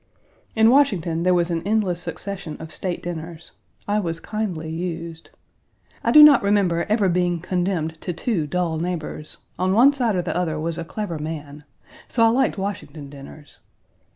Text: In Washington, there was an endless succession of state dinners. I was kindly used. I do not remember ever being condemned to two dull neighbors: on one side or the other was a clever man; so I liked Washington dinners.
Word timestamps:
In 0.55 0.71
Washington, 0.71 1.21
there 1.21 1.33
was 1.35 1.51
an 1.51 1.61
endless 1.63 2.01
succession 2.01 2.57
of 2.59 2.71
state 2.71 3.03
dinners. 3.03 3.51
I 3.87 3.99
was 3.99 4.19
kindly 4.19 4.71
used. 4.71 5.29
I 6.03 6.09
do 6.09 6.23
not 6.23 6.41
remember 6.41 6.87
ever 6.89 7.07
being 7.07 7.39
condemned 7.39 8.01
to 8.01 8.11
two 8.11 8.47
dull 8.47 8.79
neighbors: 8.79 9.37
on 9.59 9.73
one 9.73 9.93
side 9.93 10.15
or 10.15 10.23
the 10.23 10.35
other 10.35 10.59
was 10.59 10.79
a 10.79 10.83
clever 10.83 11.19
man; 11.19 11.65
so 12.09 12.23
I 12.23 12.29
liked 12.29 12.57
Washington 12.57 13.11
dinners. 13.11 13.59